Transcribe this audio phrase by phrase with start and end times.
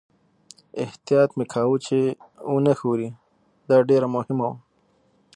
[0.83, 1.99] احتیاط مې کاوه چې
[2.51, 3.09] و نه ښوري،
[3.69, 4.57] دا ډېره مهمه وه.